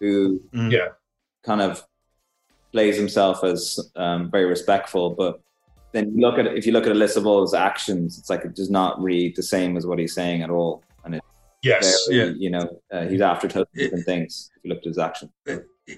[0.00, 0.70] who Mm.
[0.72, 0.88] Yeah.
[1.44, 1.84] kind of
[2.72, 5.40] plays himself as um, very respectful, but
[5.92, 8.68] then you look at if you look at Alyssa Ball's actions, it's like it does
[8.70, 11.26] not read the same as what he's saying at all, and it's
[11.62, 12.06] yes.
[12.08, 12.32] very, Yeah.
[12.36, 14.50] you know uh, he's after totally different things.
[14.56, 15.30] If you look at his action,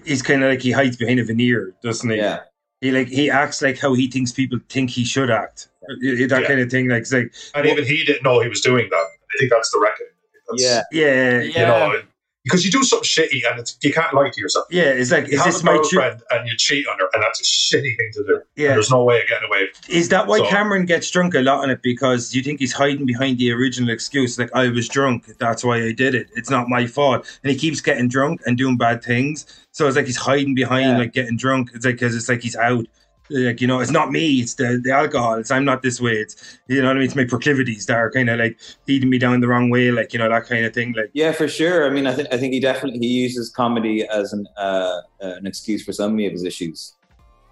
[0.03, 2.17] He's kind of like he hides behind a veneer, doesn't he?
[2.17, 2.41] yeah,
[2.81, 5.67] He like he acts like how he thinks people think he should act.
[5.87, 6.47] That Yeah.
[6.47, 6.89] kind of thing.
[6.89, 8.95] Like like And even he didn't know he was doing that.
[8.97, 10.07] I think that's the record.
[10.49, 11.67] That's, yeah, yeah, You Yeah.
[11.67, 12.01] know,
[12.47, 14.65] because you do something shitty and it's, you can't lie to yourself.
[14.71, 14.83] yeah.
[14.83, 17.21] It's like You is have this a my girlfriend and you cheat on her, and
[17.23, 18.41] that's a shitty thing to do.
[18.55, 18.69] Yeah.
[18.73, 19.67] there's no way of getting away.
[19.89, 21.81] Is that why So- Cameron gets drunk a lot on it?
[21.81, 25.77] Because you think he's hiding behind the original excuse, like I was drunk, that's why
[25.83, 26.29] I did it.
[26.35, 29.45] It's not my fault, and he keeps getting drunk and doing bad things.
[29.71, 30.97] So it's like he's hiding behind Yeah.
[30.97, 31.71] like getting drunk.
[31.73, 32.85] It's like because it's like he's out.
[33.29, 34.39] Like you know, it's not me.
[34.39, 35.35] It's the the alcohol.
[35.35, 36.13] It's I'm not this way.
[36.13, 37.05] It's you know what I mean.
[37.05, 39.91] It's my proclivities that are kind of like leading me down the wrong way.
[39.91, 40.93] Like you know that kind of thing.
[40.93, 41.85] Like yeah, for sure.
[41.85, 45.45] I mean, I think I think he definitely he uses comedy as an uh, an
[45.45, 46.93] excuse for so many of his issues.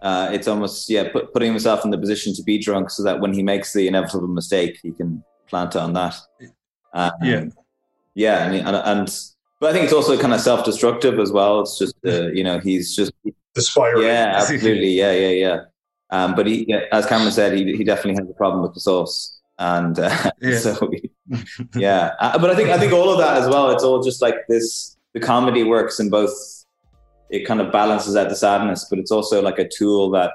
[0.01, 3.19] Uh, it's almost yeah, put, putting himself in the position to be drunk so that
[3.19, 6.15] when he makes the inevitable mistake, he can plant it on that.
[6.93, 7.45] Um, Yeah.
[8.13, 9.19] yeah, and, and and
[9.59, 11.61] but I think it's also kind of self-destructive as well.
[11.61, 13.11] It's just uh, you know he's just
[13.53, 14.03] the spiral.
[14.03, 15.59] yeah, absolutely, yeah, yeah, yeah.
[16.11, 19.39] Um, but he, as Cameron said, he he definitely has a problem with the sauce,
[19.59, 20.59] and uh, Yeah.
[20.59, 20.91] so
[21.75, 22.11] yeah.
[22.19, 23.71] Uh, but I think I think all of that as well.
[23.71, 24.97] It's all just like this.
[25.13, 26.33] The comedy works in both.
[27.31, 30.31] It kind of balances out the sadness, but it's also like a tool that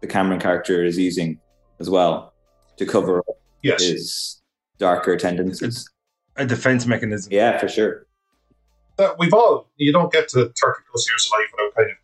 [0.00, 1.38] the Cameron character is using
[1.78, 2.32] as well
[2.78, 3.22] to cover
[3.62, 3.82] Yes.
[3.82, 4.42] his
[4.78, 5.88] darker tendencies.
[6.36, 7.32] a defense mechanism.
[7.32, 8.05] Yeah, for sure.
[8.98, 10.52] That we've all, you don't get to 30
[10.90, 11.96] plus years of life without kind of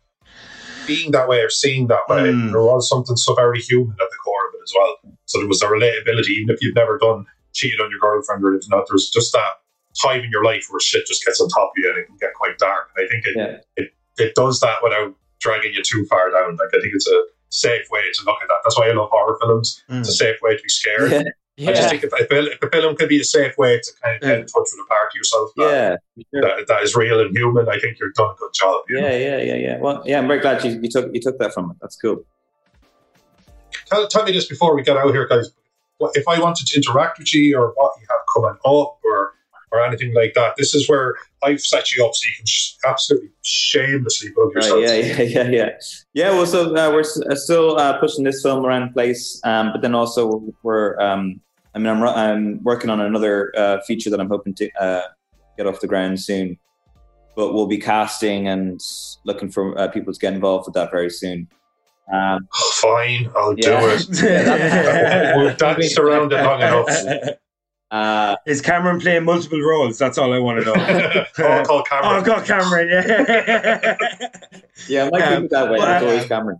[0.87, 2.19] being that way or seeing that way.
[2.21, 2.51] Mm.
[2.51, 4.97] There was something so very human at the core of it as well.
[5.25, 8.51] So there was a relatability, even if you've never done cheated on your girlfriend or
[8.51, 9.53] anything like that, there's just that
[10.03, 12.17] time in your life where shit just gets on top of you and it can
[12.19, 12.89] get quite dark.
[12.95, 13.85] And I think it, Yeah.
[14.25, 16.57] it does that without dragging you too far down.
[16.57, 18.57] Like I think it's a safe way to look at that.
[18.63, 19.83] That's why I love horror films.
[19.89, 19.99] Mm.
[19.99, 21.11] It's a safe way to be scared.
[21.11, 21.23] Yeah,
[21.55, 21.69] Yeah.
[21.69, 23.91] I just think if, if, a- if a film could be a safe way to
[24.01, 26.41] kind of get in touch with a part of yourself that, yeah, sure.
[26.41, 28.81] that, that is real and human, I think you've done a good job.
[28.89, 29.07] you know?
[29.07, 29.77] yeah, yeah, yeah, yeah.
[29.79, 31.77] Well, yeah, I'm very glad you, you took you took that from it.
[31.79, 32.23] That's cool.
[33.85, 35.51] tell, tell me this before we get out here, guys.
[36.15, 39.33] If I wanted to interact with you or what you have coming up or
[39.73, 42.73] or anything like that, this is where I've set you up so you can sh-
[42.85, 44.81] absolutely shamelessly plug Right, yourself.
[44.81, 45.69] yeah, yeah, yeah, yeah.
[46.13, 49.71] Yeah, well, so uh, we're s- uh, still uh, pushing this film around place, um,
[49.73, 51.41] but then also we're, um,
[51.75, 55.01] I mean, I'm, ru- I'm working on another uh, feature that I'm hoping to uh,
[55.57, 56.57] get off the ground soon.
[57.35, 58.79] But we'll be casting and
[59.25, 61.47] looking for uh, people to get involved with that very soon.
[62.13, 63.79] Um, Fine, I'll Yeah.
[63.79, 65.37] do it.
[65.39, 67.29] We've danced around it long enough.
[67.93, 69.97] uh, Is Cameron playing multiple roles?
[69.99, 70.73] That's all I want to know.
[71.47, 72.43] All called Oh, Cameron.
[72.45, 73.95] Cameron, yeah.
[74.87, 75.77] yeah, I might Um, keep it that way.
[75.79, 76.59] well, It's always Cameron.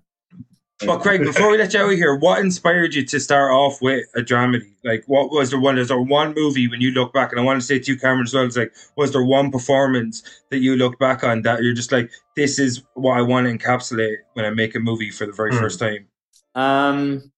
[0.85, 3.81] but Craig, before we let you out of here, what inspired you to start off
[3.81, 4.73] with a dramedy?
[4.83, 5.77] Like, what was there one?
[5.77, 7.31] Is there one movie when you look back?
[7.31, 8.45] And I want to say to you, Cameron, as well.
[8.45, 12.11] It's like, was there one performance that you look back on that you're just like,
[12.35, 15.51] this is what I want to encapsulate when I make a movie for the very
[15.51, 15.59] Hmm.
[15.59, 16.07] first time?
[16.53, 17.31] Um,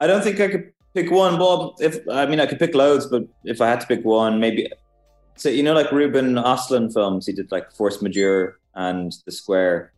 [0.00, 1.38] I don't think I could pick one.
[1.38, 4.40] Well, if I mean, I could pick loads, but if I had to pick one,
[4.40, 4.70] maybe.
[5.36, 9.92] So you know, like Ruben Ostlund films, he did like Force Majeure and The Square.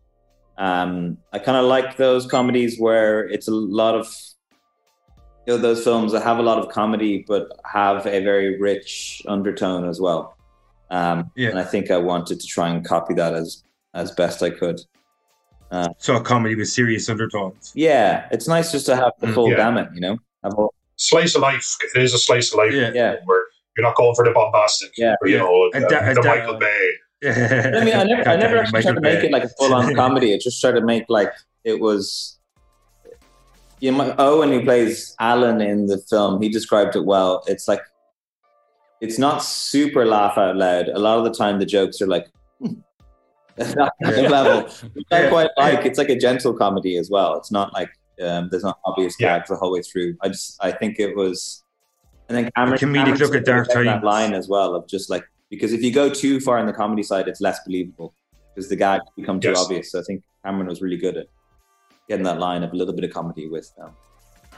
[0.59, 4.15] Um, I kind of like those comedies where it's a lot of,
[5.47, 9.23] you know, those films that have a lot of comedy but have a very rich
[9.27, 10.37] undertone as well.
[10.91, 11.49] Um, Yeah.
[11.49, 14.81] And I think I wanted to try and copy that as as best I could.
[15.71, 17.73] Uh, So a comedy with serious undertones.
[17.75, 19.57] Yeah, it's nice just to have the Mm, full yeah.
[19.57, 20.19] gamut, you know.
[20.45, 21.77] Have all, Slice of life.
[21.95, 22.73] It is a slice of life.
[22.75, 22.91] Yeah.
[22.95, 23.17] yeah.
[23.25, 23.45] Where
[23.77, 24.93] you're not going for the bombastic.
[24.99, 25.15] Yeah.
[25.25, 26.89] You know, And the, that- the that- Michael Bay.
[27.23, 30.33] I mean, I never, I never actually tried to make it like a full-on comedy.
[30.35, 31.31] I just tried to make like
[31.65, 32.39] it was.
[33.81, 37.43] You know, my, Owen, who plays Alan in the film, he described it well.
[37.47, 37.81] It's like,
[39.01, 40.89] it's not super laugh out loud.
[40.89, 42.27] A lot of the time, the jokes are like,
[43.57, 44.63] that kind of level.
[44.93, 45.29] Which I Yeah.
[45.31, 45.87] quite like.
[45.87, 47.37] It's like a gentle comedy as well.
[47.39, 47.89] It's not like
[48.23, 49.39] um, there's not obvious Yeah.
[49.39, 50.17] gags the whole way through.
[50.23, 51.63] I just, I think it was.
[52.29, 55.11] And then Cameron, comedic Cameron look at dark kept that line as well of just
[55.11, 58.15] like because if you go too far in the comedy side, it's less believable
[58.55, 59.59] because the gags become too Yes.
[59.59, 59.91] obvious.
[59.93, 61.27] So I think Cameron was really good at
[62.09, 63.91] getting that line of a little bit of comedy with them.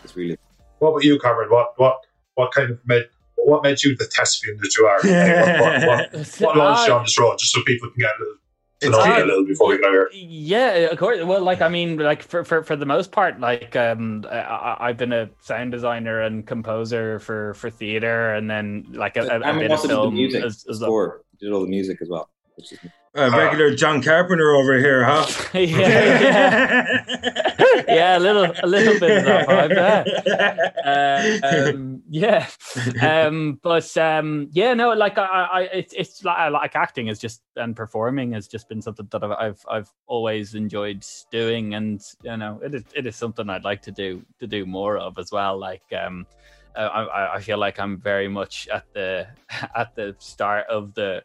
[0.05, 0.37] It's really
[0.81, 1.51] What about you, Cameron?
[1.51, 1.97] What what
[2.35, 3.05] what kind of made
[3.37, 4.99] what made you the thespian that you are?
[5.03, 7.39] Like, what, what, what, what launched you on this road?
[7.39, 8.42] Just so people can get a little, to
[8.83, 9.23] It's hard.
[9.23, 10.11] a little before we go here.
[10.13, 11.23] Yeah, of course.
[11.25, 14.89] Well, like I mean, like for for, for the most part, like um, I, I-
[14.89, 19.41] I've been a sound designer and composer for for theater, and then like a, a,
[19.41, 21.19] a bit of also the film music as, as well.
[21.41, 22.29] did all the music as well.
[22.57, 22.79] Which is,
[23.15, 25.27] A regular John Carpenter over here, huh?
[25.55, 30.75] yeah, yeah, yeah, a little a little bit of that vibe.
[30.83, 31.43] there.
[31.45, 32.47] Uh, um, yeah,
[33.03, 37.19] um, but um, yeah, no, like I, I it's it's like, I like acting is
[37.19, 42.01] just and performing has just been something that I've I've, I've always enjoyed doing, and
[42.23, 45.19] you know, it is it is something I'd like to do to do more of
[45.19, 45.59] as well.
[45.59, 46.27] Like, um,
[46.75, 49.27] uh, I- I feel like I'm very much at the
[49.77, 51.23] at the start of the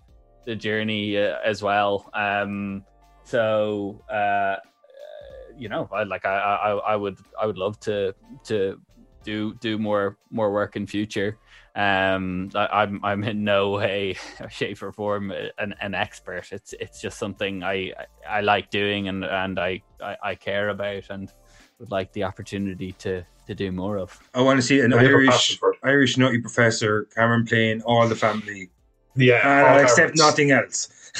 [0.47, 2.09] the journey uh, as well.
[2.13, 2.83] Um,
[3.25, 4.55] so uh,
[5.57, 8.79] you know, I like I, I I would I would love to to
[9.23, 11.37] do do more more work in future.
[11.75, 14.15] Um, I, I'm I'm in no way,
[14.49, 16.47] shape, or form an, an expert.
[16.51, 17.91] It's it's just something I
[18.27, 21.31] I, I like doing and and I, I I care about and
[21.79, 24.17] would like the opportunity to to do more of.
[24.33, 25.75] I want to see an I Irish passion for.
[25.83, 28.69] Irish nutty professor, Cameron playing all the family,
[29.17, 30.17] Yeah, uh, all except Camerons.
[30.17, 30.87] nothing else.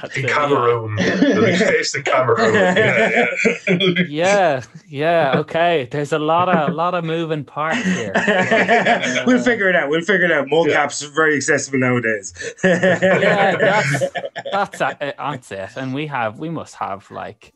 [0.00, 0.34] That's in it, yeah.
[0.34, 0.96] Cameroon.
[0.96, 2.54] They'll be based in Cameroon.
[2.54, 3.26] Yeah,
[3.68, 4.04] yeah.
[4.08, 8.12] yeah yeah okay there's a lot of a lot of moving parts here
[9.26, 9.88] we'll figure it out.
[9.90, 10.46] We'll figure it out.
[10.46, 12.32] Mocap's very accessible nowadays.
[12.62, 14.04] yeah that's
[14.52, 17.52] that's uh, that's it and we have we must have like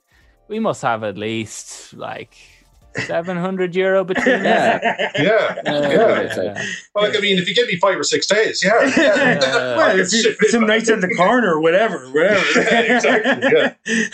[0.48, 2.36] we must have at least like
[2.96, 5.62] 700 euro between us yeah, yeah.
[5.66, 6.54] Uh, Yeah.
[6.54, 6.66] I'd.
[6.94, 8.92] Well, like, I mean, if you give me five or six days, yeah.
[8.96, 9.40] yeah.
[9.42, 12.44] Uh, well, if you, some nights in the corner, whatever, whatever.
[12.92, 13.50] Exactly,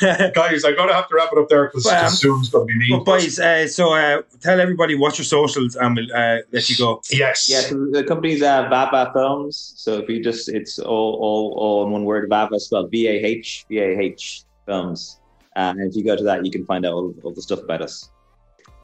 [0.00, 0.30] Yeah.
[0.34, 2.72] Guys, I'm going to have to wrap it up there because Well, Zoom's going to
[2.72, 2.86] be me.
[2.90, 6.76] But boys, uh, so uh, tell everybody what's your socials, and we'll uh, let you
[6.76, 7.00] go.
[7.10, 7.48] yes.
[7.48, 7.60] yeah.
[7.60, 9.74] So the company's uh, Vava Films.
[9.76, 12.28] So if you just, it's all all all in one word.
[12.28, 15.18] Vava spelled V A H V A H Films.
[15.56, 17.60] Uh, and if you go to that, you can find out all, all the stuff
[17.60, 18.10] about us.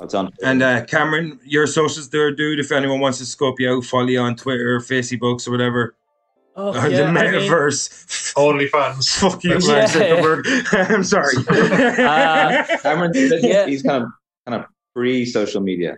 [0.04, 0.32] It's on.
[0.42, 2.60] And uh, Cameron, your socials there, dude.
[2.60, 5.96] If anyone wants to scope you out, follow you on Twitter, Facebooks, or whatever.
[6.56, 8.34] oh, or yeah, the I mean, metaverse.
[8.34, 9.18] OnlyFans.
[9.20, 9.82] Fuck you, That's- man.
[9.82, 10.22] I said the Yeah.
[10.22, 10.46] word.
[10.72, 11.34] I'm sorry.
[11.48, 13.66] Uh, Cameron, Yeah.
[13.66, 14.10] he's kind of
[14.46, 15.96] kind of pre social media.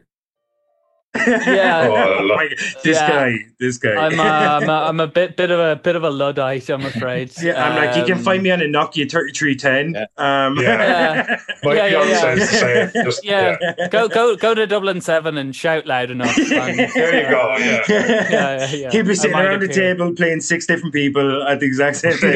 [1.26, 1.86] Yeah.
[1.88, 2.58] Oh, I love- my God.
[2.84, 3.08] This Yeah.
[3.10, 3.90] guy, this guy.
[3.94, 6.84] I'm, uh, I'm, a, I'm a bit bit of a bit of a luddite, I'm
[6.84, 7.30] afraid.
[7.42, 9.94] yeah, I'm like, you can Um, find me on a Nokia 3310.
[9.94, 10.06] Yeah.
[10.16, 11.40] Um, Yeah.
[11.62, 12.32] My Yeah, yeah, yeah.
[12.34, 12.56] is the
[12.92, 13.04] same.
[13.04, 13.56] Just, Yeah.
[13.60, 13.88] yeah.
[13.88, 16.36] Go go go to Dublin Seven and shout loud enough.
[16.38, 17.56] and- There you go.
[17.58, 17.82] Yeah.
[17.88, 18.90] yeah, yeah, yeah.
[18.90, 22.16] He'd be sitting might around the table playing six different people at the exact same
[22.18, 22.32] time.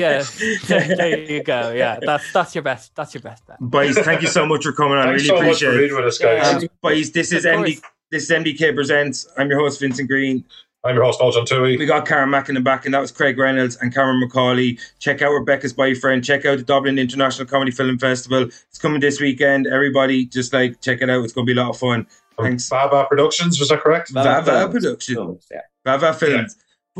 [0.00, 0.24] Yeah,
[0.68, 1.72] there you go.
[1.72, 2.94] Yeah, that's that's your best.
[2.94, 3.58] That's your best bet.
[3.60, 5.08] Boys, thank you so much for coming on.
[5.08, 5.94] I really so much for appreciate it.
[5.94, 6.62] with us, guys.
[6.62, 6.68] Yeah.
[6.68, 7.82] Um, boys, this is Of MD.
[8.10, 9.28] This is MDK Presents.
[9.38, 10.44] I'm your host, Vincent Green.
[10.82, 11.76] I'm your host, Noel Tui.
[11.76, 14.78] We got Karen Mack in the back, and that was Craig Reynolds and Cameron Macaulay.
[14.98, 16.24] Check out Rebecca's Boyfriend.
[16.24, 18.44] Check out the Dublin International Comedy Film Festival.
[18.44, 19.66] It's coming this weekend.
[19.66, 21.22] Everybody, just like check it out.
[21.22, 22.06] It's going to be a lot of fun.
[22.34, 22.70] From Thanks.
[22.70, 24.10] Baba Productions, was that correct?
[24.10, 24.72] Vava Films.
[24.72, 25.14] Production.
[25.14, 25.60] Films, yeah.
[25.84, 26.56] Vava Films.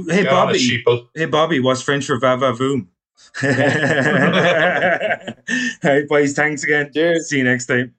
[0.09, 0.85] Hey, Yeah, Bobby.
[1.14, 2.87] Hey, Bobby, what's French for Vava Voom?
[3.42, 3.48] All
[5.90, 6.90] right, boys, thanks again.
[6.92, 7.28] Cheers.
[7.28, 7.94] See you next time.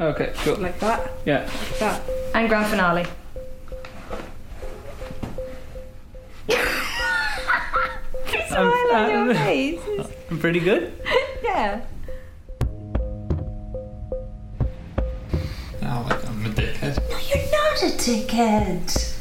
[0.00, 0.56] Okay, cool.
[0.56, 1.10] Like that.
[1.26, 1.40] Yeah.
[1.44, 2.02] Like that.
[2.34, 3.04] And grand finale.
[8.48, 9.80] Smile on your face.
[10.30, 10.92] I'm pretty good.
[11.42, 11.80] Yeah.
[15.82, 16.98] Oh, like I'm a dickhead.
[17.10, 19.14] No, you're not a dickhead.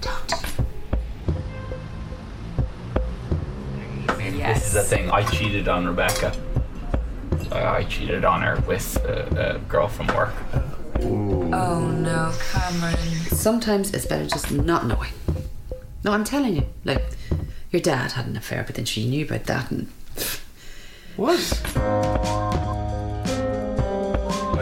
[0.00, 0.26] Don't.
[4.18, 5.10] This is the thing.
[5.10, 6.32] I cheated on Rebecca.
[7.52, 10.34] I I cheated on her with a, a girl from work.
[11.02, 12.96] Oh no, Cameron.
[13.30, 15.12] Sometimes it's better just not knowing.
[16.04, 16.64] No, I'm telling you.
[16.84, 17.04] Like,
[17.70, 19.88] your dad had an affair, but then she knew about that and.
[21.16, 21.40] What?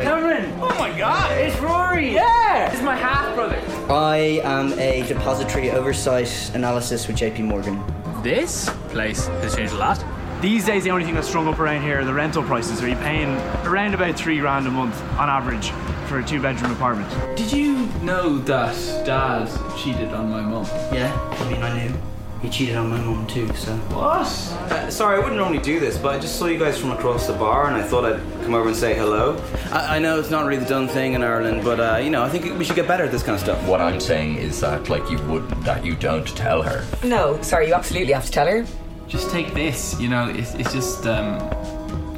[0.03, 0.53] Cameron!
[0.61, 2.15] Oh my god, it's Rory!
[2.15, 2.71] Yeah!
[2.73, 3.61] It's my half brother.
[3.93, 7.83] I am a depository oversight analysis with JP Morgan.
[8.23, 10.05] This place has changed a lot.
[10.45, 12.83] These days, the only thing that's strung up around here are the rental prices.
[12.83, 13.31] Are you paying
[13.65, 15.71] around about three grand a month on average
[16.07, 17.09] for a two bedroom apartment?
[17.35, 18.75] Did you know that
[19.07, 20.67] Dad cheated on my mum?
[20.93, 21.95] Yeah, I mean, I knew.
[22.43, 23.75] He cheated on my mum too, so.
[23.89, 24.27] What?
[24.71, 27.27] Uh, sorry, I wouldn't normally do this, but I just saw you guys from across
[27.27, 29.43] the bar, and I thought I'd come over and say hello.
[29.73, 32.23] I, I know it's not really the done thing in Ireland, but uh, you know,
[32.23, 33.67] I think we should get better at this kind of stuff.
[33.67, 36.85] What I'm saying is that, like, you would that you don't tell her.
[37.03, 38.67] No, sorry, you absolutely have to tell her.
[39.09, 41.39] Just take this, you know, it's, it's just, um,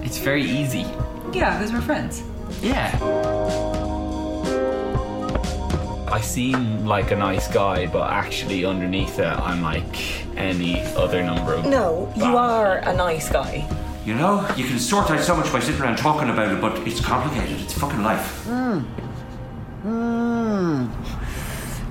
[0.02, 0.86] it's very easy.
[1.32, 2.22] Yeah, because we're friends.
[2.62, 2.96] Yeah.
[6.08, 11.54] I seem like a nice guy, but actually underneath it, I'm like any other number
[11.54, 11.66] of.
[11.66, 13.68] No, you are a nice guy.
[14.06, 16.78] You know, you can sort out so much by sitting around talking about it, but
[16.86, 17.60] it's complicated.
[17.60, 18.44] It's fucking life.
[18.44, 18.78] Hmm.
[19.82, 20.86] Hmm.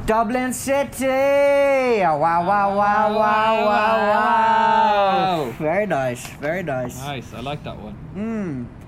[0.05, 1.05] Dublin City!
[1.05, 5.51] Wow, wow, wow, wow, wow, wow.
[5.57, 6.99] Very nice, very nice.
[6.99, 7.93] Nice, I like that one.
[8.13, 8.84] Hmm.